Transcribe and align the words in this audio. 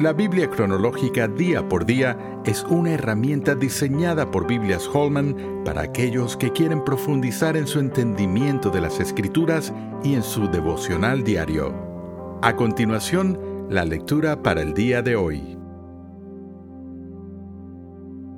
La 0.00 0.12
Biblia 0.12 0.48
cronológica 0.48 1.26
día 1.26 1.68
por 1.68 1.84
día 1.84 2.40
es 2.44 2.62
una 2.70 2.92
herramienta 2.92 3.56
diseñada 3.56 4.30
por 4.30 4.46
Biblias 4.46 4.88
Holman 4.94 5.62
para 5.64 5.82
aquellos 5.82 6.36
que 6.36 6.52
quieren 6.52 6.84
profundizar 6.84 7.56
en 7.56 7.66
su 7.66 7.80
entendimiento 7.80 8.70
de 8.70 8.80
las 8.80 9.00
escrituras 9.00 9.72
y 10.04 10.14
en 10.14 10.22
su 10.22 10.46
devocional 10.46 11.24
diario. 11.24 11.74
A 12.42 12.54
continuación, 12.54 13.40
la 13.70 13.84
lectura 13.84 14.40
para 14.40 14.62
el 14.62 14.72
día 14.72 15.02
de 15.02 15.16
hoy. 15.16 15.58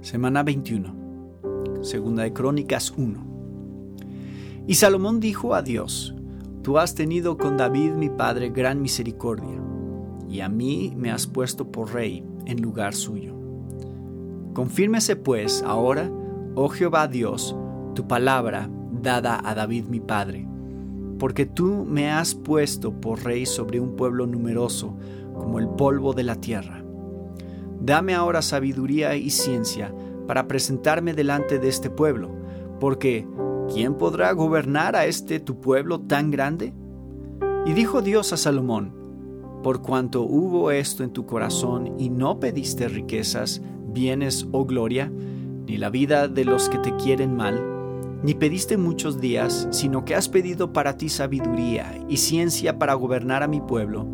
Semana 0.00 0.42
21. 0.42 1.82
Segunda 1.82 2.24
de 2.24 2.32
Crónicas 2.32 2.92
1. 2.96 4.64
Y 4.66 4.74
Salomón 4.74 5.20
dijo 5.20 5.54
a 5.54 5.62
Dios, 5.62 6.16
Tú 6.62 6.78
has 6.78 6.96
tenido 6.96 7.38
con 7.38 7.56
David 7.56 7.92
mi 7.92 8.10
padre 8.10 8.48
gran 8.48 8.82
misericordia 8.82 9.60
y 10.34 10.40
a 10.40 10.48
mí 10.48 10.92
me 10.96 11.12
has 11.12 11.28
puesto 11.28 11.70
por 11.70 11.94
rey 11.94 12.24
en 12.44 12.60
lugar 12.60 12.92
suyo. 12.92 13.36
Confírmese 14.52 15.14
pues 15.14 15.62
ahora, 15.64 16.10
oh 16.56 16.68
Jehová 16.68 17.06
Dios, 17.06 17.54
tu 17.94 18.08
palabra 18.08 18.68
dada 19.00 19.40
a 19.44 19.54
David 19.54 19.84
mi 19.84 20.00
padre, 20.00 20.48
porque 21.20 21.46
tú 21.46 21.84
me 21.88 22.10
has 22.10 22.34
puesto 22.34 23.00
por 23.00 23.22
rey 23.22 23.46
sobre 23.46 23.78
un 23.78 23.94
pueblo 23.94 24.26
numeroso 24.26 24.96
como 25.34 25.60
el 25.60 25.68
polvo 25.68 26.14
de 26.14 26.24
la 26.24 26.34
tierra. 26.34 26.84
Dame 27.80 28.12
ahora 28.14 28.42
sabiduría 28.42 29.14
y 29.14 29.30
ciencia 29.30 29.94
para 30.26 30.48
presentarme 30.48 31.14
delante 31.14 31.60
de 31.60 31.68
este 31.68 31.90
pueblo, 31.90 32.32
porque 32.80 33.24
¿quién 33.72 33.94
podrá 33.94 34.32
gobernar 34.32 34.96
a 34.96 35.06
este 35.06 35.38
tu 35.38 35.60
pueblo 35.60 36.00
tan 36.00 36.32
grande? 36.32 36.74
Y 37.66 37.72
dijo 37.72 38.02
Dios 38.02 38.32
a 38.32 38.36
Salomón, 38.36 39.03
por 39.64 39.80
cuanto 39.80 40.20
hubo 40.20 40.70
esto 40.70 41.02
en 41.04 41.10
tu 41.10 41.24
corazón 41.24 41.94
y 41.98 42.10
no 42.10 42.38
pediste 42.38 42.86
riquezas, 42.86 43.62
bienes 43.94 44.46
o 44.52 44.66
gloria, 44.66 45.10
ni 45.66 45.78
la 45.78 45.88
vida 45.88 46.28
de 46.28 46.44
los 46.44 46.68
que 46.68 46.76
te 46.76 46.94
quieren 46.96 47.34
mal, 47.34 47.58
ni 48.22 48.34
pediste 48.34 48.76
muchos 48.76 49.22
días, 49.22 49.66
sino 49.70 50.04
que 50.04 50.14
has 50.14 50.28
pedido 50.28 50.74
para 50.74 50.98
ti 50.98 51.08
sabiduría 51.08 51.98
y 52.10 52.18
ciencia 52.18 52.78
para 52.78 52.92
gobernar 52.92 53.42
a 53.42 53.48
mi 53.48 53.62
pueblo, 53.62 54.06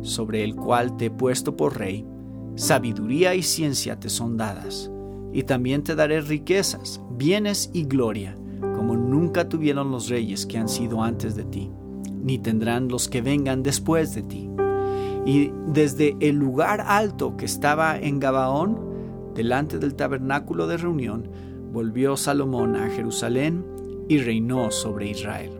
sobre 0.00 0.42
el 0.42 0.56
cual 0.56 0.96
te 0.96 1.06
he 1.06 1.10
puesto 1.10 1.56
por 1.56 1.78
rey, 1.78 2.04
sabiduría 2.56 3.36
y 3.36 3.44
ciencia 3.44 4.00
te 4.00 4.08
son 4.08 4.36
dadas, 4.36 4.90
y 5.32 5.44
también 5.44 5.84
te 5.84 5.94
daré 5.94 6.22
riquezas, 6.22 7.00
bienes 7.16 7.70
y 7.72 7.84
gloria, 7.84 8.36
como 8.60 8.96
nunca 8.96 9.48
tuvieron 9.48 9.92
los 9.92 10.08
reyes 10.08 10.44
que 10.44 10.58
han 10.58 10.68
sido 10.68 11.04
antes 11.04 11.36
de 11.36 11.44
ti, 11.44 11.70
ni 12.20 12.38
tendrán 12.38 12.88
los 12.88 13.08
que 13.08 13.22
vengan 13.22 13.62
después 13.62 14.12
de 14.16 14.22
ti 14.22 14.48
y 15.24 15.52
desde 15.66 16.16
el 16.20 16.36
lugar 16.36 16.80
alto 16.80 17.36
que 17.36 17.44
estaba 17.44 17.98
en 17.98 18.18
Gabaón, 18.18 18.78
delante 19.34 19.78
del 19.78 19.94
tabernáculo 19.94 20.66
de 20.66 20.76
reunión, 20.76 21.28
volvió 21.72 22.16
Salomón 22.16 22.76
a 22.76 22.88
Jerusalén 22.90 23.64
y 24.08 24.18
reinó 24.18 24.70
sobre 24.70 25.10
Israel. 25.10 25.52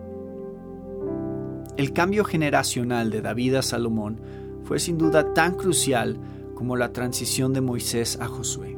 El 1.76 1.92
cambio 1.92 2.24
generacional 2.24 3.10
de 3.10 3.22
David 3.22 3.54
a 3.54 3.62
Salomón 3.62 4.20
fue 4.64 4.78
sin 4.78 4.98
duda 4.98 5.32
tan 5.32 5.54
crucial 5.54 6.18
como 6.54 6.76
la 6.76 6.92
transición 6.92 7.52
de 7.52 7.60
Moisés 7.60 8.18
a 8.20 8.26
Josué. 8.26 8.76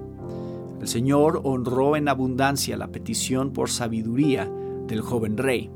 El 0.80 0.86
Señor 0.86 1.40
honró 1.44 1.96
en 1.96 2.08
abundancia 2.08 2.76
la 2.76 2.88
petición 2.88 3.52
por 3.52 3.70
sabiduría 3.70 4.50
del 4.86 5.00
joven 5.00 5.38
rey. 5.38 5.70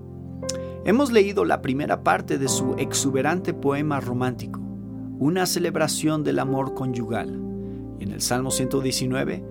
Hemos 0.84 1.10
leído 1.10 1.44
la 1.44 1.60
primera 1.60 2.04
parte 2.04 2.38
de 2.38 2.48
su 2.48 2.74
exuberante 2.74 3.52
poema 3.52 4.00
romántico 4.00 4.67
una 5.18 5.46
celebración 5.46 6.22
del 6.24 6.38
amor 6.38 6.74
conyugal. 6.74 7.40
Y 7.98 8.04
en 8.04 8.12
el 8.12 8.20
Salmo 8.20 8.50
119, 8.50 9.42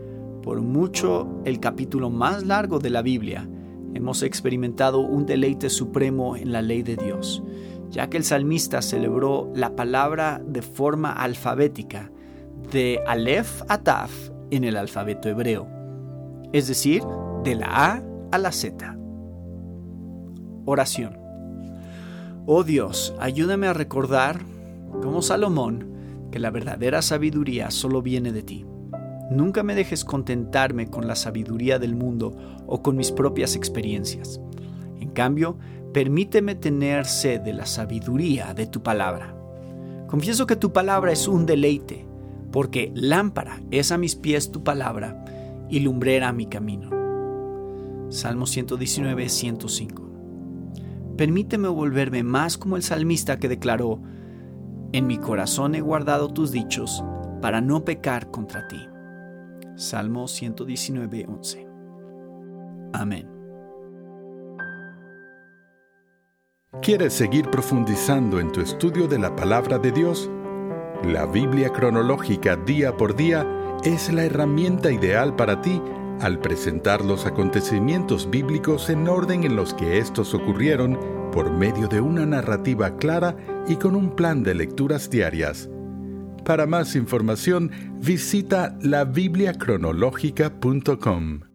por 0.42 0.62
mucho 0.62 1.42
el 1.46 1.60
capítulo 1.60 2.10
más 2.10 2.46
largo 2.46 2.80
de 2.80 2.90
la 2.90 3.02
Biblia, 3.02 3.48
hemos 3.94 4.24
experimentado 4.24 5.00
un 5.00 5.26
deleite 5.26 5.70
supremo 5.70 6.36
en 6.36 6.52
la 6.52 6.62
ley 6.62 6.84
de 6.84 6.96
Dios, 6.96 7.44
ya 7.90 8.10
que 8.10 8.18
el 8.18 8.24
salmista 8.24 8.82
celebró 8.82 9.52
la 9.56 9.76
palabra 9.76 10.42
de 10.46 10.62
forma 10.62 11.12
alfabética, 11.12 12.12
de 12.72 13.00
Aleph 13.08 13.62
a 13.70 13.82
Taf 13.82 14.12
en 14.52 14.64
el 14.64 14.78
alfabeto 14.78 15.30
hebreo, 15.30 15.68
es 16.54 16.68
decir, 16.68 17.04
de 17.44 17.56
la 17.56 17.68
A 17.68 18.04
a 18.32 18.38
la 18.38 18.52
Z. 18.52 18.98
Oración. 20.66 21.18
Oh 22.46 22.64
Dios, 22.64 23.14
ayúdame 23.20 23.68
a 23.68 23.74
recordar 23.74 24.42
como 25.02 25.22
Salomón, 25.22 26.30
que 26.32 26.40
la 26.40 26.52
verdadera 26.52 27.02
sabiduría 27.02 27.72
solo 27.72 28.02
viene 28.02 28.32
de 28.32 28.44
ti. 28.44 28.66
Nunca 29.30 29.64
me 29.64 29.76
dejes 29.76 30.06
contentarme 30.06 30.88
con 30.88 31.08
la 31.08 31.16
sabiduría 31.16 31.80
del 31.80 31.96
mundo 31.96 32.36
o 32.66 32.82
con 32.82 32.96
mis 32.96 33.12
propias 33.12 33.56
experiencias. 33.56 34.40
En 35.00 35.10
cambio, 35.10 35.58
permíteme 35.94 36.56
tener 36.56 37.06
sed 37.06 37.42
de 37.42 37.54
la 37.54 37.66
sabiduría 37.66 38.54
de 38.54 38.68
tu 38.68 38.84
palabra. 38.84 39.36
Confieso 40.08 40.48
que 40.48 40.56
tu 40.56 40.72
palabra 40.72 41.12
es 41.12 41.28
un 41.28 41.46
deleite, 41.46 42.06
porque 42.52 42.92
lámpara 42.96 43.62
es 43.72 43.92
a 43.92 43.98
mis 43.98 44.16
pies 44.16 44.52
tu 44.52 44.64
palabra 44.64 45.26
y 45.70 45.82
lumbrera 45.82 46.32
mi 46.32 46.46
camino. 46.46 46.90
Salmo 48.10 48.46
119, 48.46 49.28
105. 49.28 50.04
Permíteme 51.18 51.68
volverme 51.68 52.24
más 52.24 52.58
como 52.58 52.78
el 52.78 52.84
salmista 52.84 53.40
que 53.40 53.50
declaró, 53.50 54.02
en 54.94 55.08
mi 55.08 55.18
corazón 55.18 55.76
he 55.76 55.82
guardado 55.82 56.30
tus 56.30 56.52
dichos 56.52 57.04
para 57.42 57.62
no 57.62 57.84
pecar 57.84 58.32
contra 58.32 58.68
ti. 58.68 58.88
Salmo 59.76 60.28
119, 60.28 61.26
11. 61.28 61.68
Amén. 62.94 63.30
¿Quieres 66.82 67.14
seguir 67.14 67.50
profundizando 67.50 68.40
en 68.40 68.52
tu 68.52 68.62
estudio 68.62 69.08
de 69.08 69.20
la 69.20 69.36
palabra 69.36 69.78
de 69.80 69.92
Dios? 69.92 70.30
La 71.04 71.26
Biblia 71.26 71.72
cronológica 71.72 72.56
día 72.56 72.96
por 72.96 73.16
día 73.16 73.46
es 73.84 74.12
la 74.12 74.26
herramienta 74.26 74.92
ideal 74.92 75.36
para 75.36 75.62
ti 75.62 75.82
al 76.22 76.40
presentar 76.40 77.06
los 77.06 77.26
acontecimientos 77.26 78.30
bíblicos 78.30 78.90
en 78.90 79.08
orden 79.08 79.44
en 79.44 79.56
los 79.56 79.74
que 79.74 80.00
estos 80.00 80.34
ocurrieron 80.34 80.98
por 81.38 81.52
medio 81.52 81.88
de 81.88 82.02
una 82.02 82.26
narrativa 82.26 82.98
clara 82.98 83.38
y 83.68 83.76
con 83.76 83.96
un 83.96 84.16
plan 84.16 84.42
de 84.42 84.56
lecturas 84.56 85.08
diarias. 85.08 85.70
Para 86.44 86.66
más 86.66 86.96
información, 86.96 87.70
visita 88.02 88.76
labibliacronológica.com. 88.82 91.47